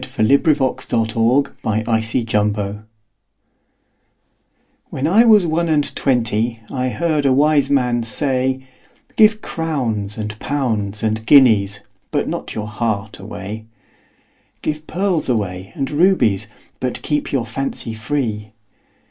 1896. 0.01 1.13
XIII. 1.13 1.51
When 1.63 1.75
I 1.75 1.75
was 1.75 1.85
one 1.85 2.09
and 2.09 2.23
twenty 2.25 2.83
WHEN 4.89 5.05
I 5.05 5.25
was 5.25 5.45
one 5.45 5.69
and 5.69 5.83
twentyI 5.93 6.91
heard 6.95 7.25
a 7.27 7.31
wise 7.31 7.69
man 7.69 8.01
say,'Give 8.01 9.43
crowns 9.43 10.17
and 10.17 10.39
pounds 10.39 11.03
and 11.03 11.23
guineasBut 11.27 12.25
not 12.27 12.55
your 12.55 12.67
heart 12.67 13.19
away; 13.19 13.67
Give 14.63 14.87
pearls 14.87 15.29
away 15.29 15.71
and 15.75 15.87
rubiesBut 15.91 17.03
keep 17.03 17.31
your 17.31 17.45
fancy 17.45 17.93
free. 17.93 18.53